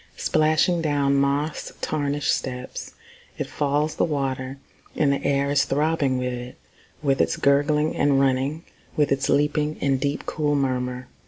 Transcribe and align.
Splashing 0.17 0.81
down 0.81 1.13
moss 1.17 1.71
tarnished 1.79 2.35
steps 2.35 2.95
It 3.37 3.45
falls, 3.45 3.97
the 3.97 4.03
water; 4.03 4.57
And 4.95 5.13
the 5.13 5.23
air 5.23 5.51
is 5.51 5.63
throbbing 5.65 6.17
with 6.17 6.33
it. 6.33 6.57
With 7.03 7.21
its 7.21 7.35
gurgling 7.37 7.95
and 7.95 8.19
running. 8.19 8.63
With 8.97 9.11
its 9.11 9.29
leaping, 9.29 9.77
and 9.79 9.99
deep, 9.99 10.25
cool 10.25 10.55
murmur. 10.55 11.07